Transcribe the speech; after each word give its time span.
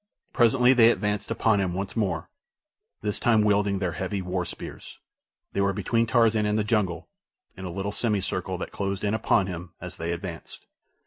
Presently 0.33 0.73
they 0.73 0.89
advanced 0.89 1.29
upon 1.29 1.59
him 1.61 1.75
once 1.75 1.95
more, 1.95 2.27
this 3.01 3.19
time 3.19 3.43
wielding 3.43 3.77
their 3.77 3.91
heavy 3.91 4.19
war 4.19 4.45
spears. 4.45 4.97
They 5.53 5.61
were 5.61 5.73
between 5.73 6.07
Tarzan 6.07 6.47
and 6.47 6.57
the 6.57 6.63
jungle, 6.63 7.07
in 7.55 7.65
a 7.65 7.71
little 7.71 7.91
semicircle 7.91 8.57
that 8.57 8.71
closed 8.71 9.03
in 9.03 9.13
upon 9.13 9.45
him 9.45 9.73
as 9.79 9.97
they 9.97 10.11
advanced. 10.11 10.65